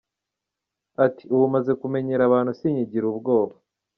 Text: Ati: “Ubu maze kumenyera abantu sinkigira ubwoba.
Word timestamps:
Ati: 1.05 1.23
“Ubu 1.33 1.45
maze 1.53 1.71
kumenyera 1.81 2.21
abantu 2.25 2.51
sinkigira 2.59 3.05
ubwoba. 3.11 3.53